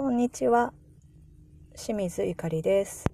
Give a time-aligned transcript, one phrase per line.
[0.00, 0.72] こんにちは。
[1.76, 3.04] 清水ゆかりです。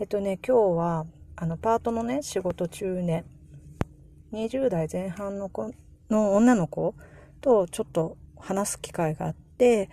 [0.00, 1.06] えっとね、今日は、
[1.36, 3.24] あの、パートのね、仕事中ね、
[4.32, 5.70] 20代前半の子
[6.10, 6.96] の女の子
[7.40, 9.88] とちょっと話す機会があって、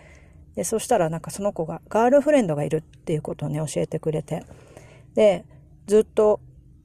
[0.56, 4.44] で、そしたらなんかその子がガールフレンドがいるっていうことをね、教えてくれて。
[5.14, 5.46] で、
[5.86, 6.40] ずっと、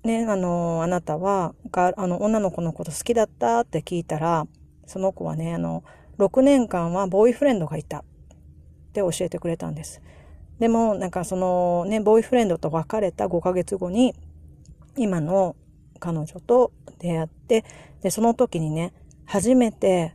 [0.04, 4.46] ね、あの、あなたは、があの、女の子のこと好きだったって聞いたら、
[4.84, 5.84] その子はね、あの、
[6.18, 8.04] 6年間はボーイフレンドがいた
[8.98, 10.02] て教えてくれたんです。
[10.58, 14.14] でも、なんかそのね、ボーイフレンドと別れた5ヶ月後に、
[14.96, 15.54] 今の
[16.00, 17.64] 彼女と出会って、
[18.02, 18.92] で、その時にね、
[19.24, 20.14] 初めて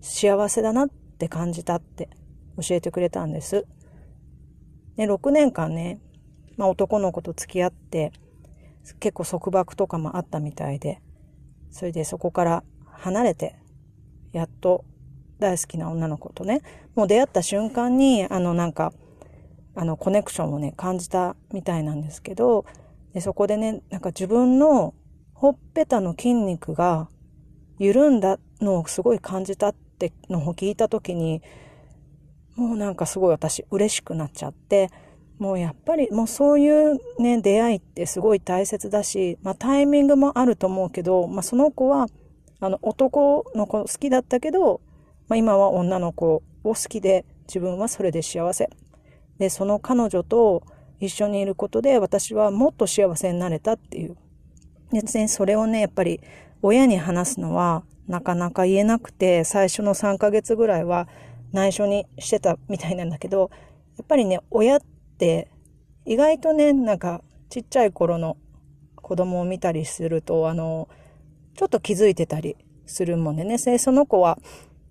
[0.00, 2.10] 幸せだなって感じたって
[2.60, 3.66] 教えてくれたんです。
[4.96, 5.98] で、6年間ね、
[6.56, 8.12] まあ男の子と付き合って、
[9.00, 11.00] 結構束縛とかもあったみたいで、
[11.70, 13.56] それでそこから離れて、
[14.32, 14.84] やっと
[15.44, 16.62] 大好きな女の子とね、
[16.94, 18.94] もう出会った瞬間に、あのなんか、
[19.74, 22.64] あのコネクションをね、感じたみたいなんですけど、
[23.12, 24.94] でそこでね、なんか自分の
[25.34, 27.08] ほっぺたの筋肉が
[27.78, 31.42] 緩んだのをすごい感じたってのを聞いた時に、
[32.56, 34.90] もうなんかすごい私嬉しくなっちゃって、
[35.38, 42.06] もうやっぱりもうそういうね、出会いってすごい大切だし、まあタイミングもあると思うけど、まあその子は、
[42.60, 44.80] あの男の子好きだったけど、
[45.28, 48.70] まあ今は女の子を好きで自分はそれで幸せ。
[49.38, 50.62] で、その彼女と
[51.00, 54.16] 一緒にいることで私はもっと幸せになれたっていう。
[54.92, 56.20] で、ね、それをね、やっぱり
[56.62, 61.08] 親に話すのはなかなか言えなくて、最初の3ヶ月ぐらいは
[61.52, 63.50] 内緒にしてたみたいなんだけど、
[63.96, 64.80] やっぱりね、親っ
[65.18, 65.50] て
[66.04, 68.36] 意外とね、なんかちっちゃい頃の
[68.96, 70.88] 子供を見たりすると、あの、
[71.56, 74.38] ちょっと気づいてたりするもんでね、その子は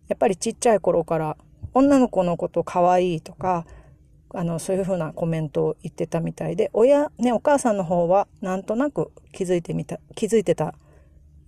[0.08, 1.38] やっぱりちっちゃい頃から
[1.74, 3.66] 女の子のこと可愛いとか、
[4.34, 10.76] あの、そういうふうなコメントを言ってたみたいで、親、ね、お母さんの方はなんとなく気づいてみた、気づいてた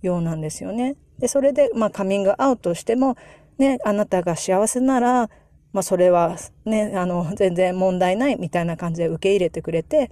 [0.02, 0.96] ようなんですよね。
[1.18, 3.16] で、それで、まあ、カミングアウトしても、
[3.58, 5.30] ね、あなたが幸せなら、
[5.72, 10.10] まあ、それはね、あの、全然問題ないみたいな感じで受け入れてくれて、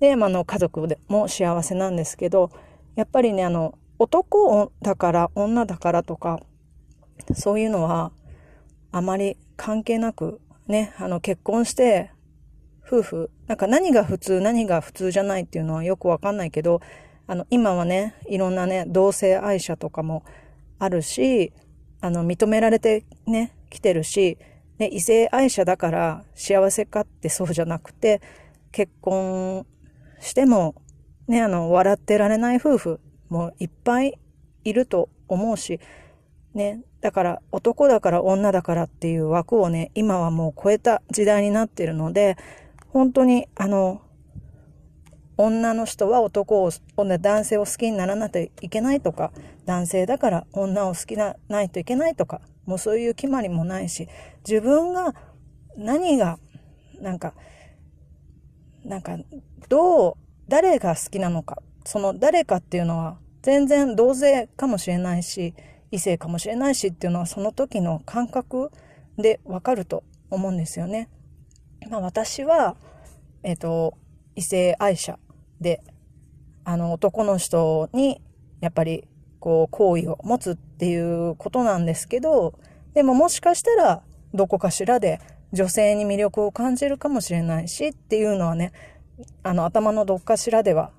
[0.00, 2.50] で、まあ、の、家族でも幸せなんですけど、
[2.96, 6.40] やっぱりね、あの、男だから、女だからとか、
[7.34, 8.12] そういうのは、
[8.92, 12.10] あまり関係なく、ね、あの、結婚して、
[12.86, 16.80] 夫婦、なんか何が普通、何が普通じゃないっていうのはよくわかんないけど、
[17.26, 20.22] あの、今はね、いろんなね、同性愛者とかも
[20.78, 21.52] あるし、
[22.00, 24.38] あの、認められてね、来てるし、
[24.78, 28.20] ね、異性愛者だから幸せかってそうじゃなくて、
[28.70, 29.66] 結婚
[30.20, 30.74] しても、
[31.26, 34.18] ね、あの、笑ってられない夫婦もいっぱい
[34.62, 35.80] いると思うし、
[36.56, 42.38] ね、だから男だから女だからっていう枠をね、今はもう超えた時代になってるので、
[42.88, 44.00] 本当にあの、
[45.36, 49.32] 女の人は男を、男性を好きにならないといけないとか、
[49.66, 54.08] 男性だから女を好きなないといけないとか、もうそういう決まりもないし、
[54.48, 55.14] 自分が
[55.76, 56.38] 何が、
[57.02, 57.34] なんか、
[58.82, 59.18] なんか、
[59.68, 60.14] どう、
[60.48, 65.54] 誰が好きなのか、その誰かっていうのは全然同性かもしれないし、
[65.90, 68.70] 異性かもしれないしっていうのはその時の感覚
[69.16, 71.08] でわかると思うんですよね。
[71.90, 72.76] まあ私は、
[73.42, 73.96] えっ、と、
[74.34, 75.18] 異性愛者
[75.60, 75.82] で、
[76.64, 78.20] あの男の人に
[78.60, 79.06] やっぱり
[79.38, 82.58] こう好意を持つっていうことなんですけど、
[82.94, 84.02] でももしかしたら
[84.34, 85.20] どこかしらで
[85.52, 88.72] 女性に魅力を感じるかもしれないしっていうのはね、
[89.42, 90.90] あの頭のどっかしらでは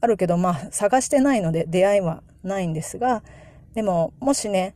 [0.00, 3.22] あるけど、まあ探してないので出会いはないんですが、
[3.78, 4.74] でももしね、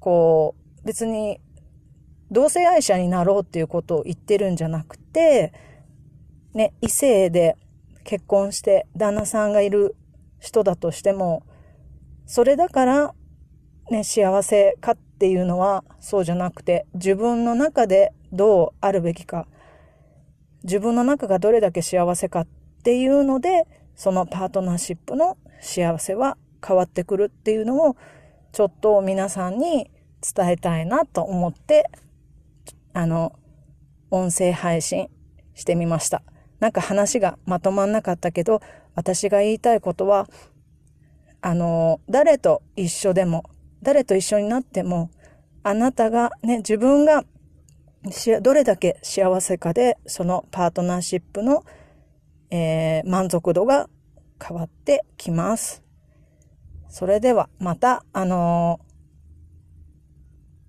[0.00, 1.38] こう別に
[2.30, 5.52] 同性愛者になろうっていうことを言ってるんじゃなくて、
[6.54, 7.58] ね、異性で
[8.04, 9.96] 結婚して旦那さんがいる
[10.40, 11.42] 人だとしても、
[12.24, 13.14] それだから
[13.90, 19.46] ね、幸せかっていうのはそうじゃなくて、自分の中でどうあるべきか、
[20.64, 22.46] 自分の中がどれだけ幸せかっ
[22.82, 27.96] ていうので、そのパートナーシップの幸せは変わってくるっていうのを、
[28.52, 29.90] ちょっと皆さんに
[30.20, 31.88] 伝えたいなと思って、
[32.92, 33.32] あの、
[34.10, 35.08] 音声配信
[35.54, 36.22] してみました。
[36.60, 38.60] なんか話がまとまんなかったけど、
[38.94, 40.28] 私が言いたいことは、
[41.40, 43.44] あの、誰と一緒でも、
[43.82, 45.10] 誰と一緒になっても、
[45.62, 47.24] あなたがね、自分が
[48.42, 51.64] どれだけ幸せかで、そのパートナーシップの、
[52.50, 53.88] えー、満足度が
[54.42, 55.87] 変わってきます。
[56.88, 58.80] それではまた、あの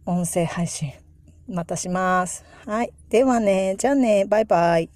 [0.05, 0.93] ー、音声配信
[1.47, 2.45] またします。
[2.65, 2.93] はい。
[3.09, 4.89] ではね、じゃあね、バイバイ。